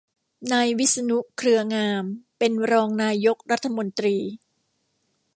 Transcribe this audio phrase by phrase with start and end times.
[0.51, 2.05] นายวิษณุ เครืองาม
[2.39, 4.17] เป็นรองนายกรัฐมนตรี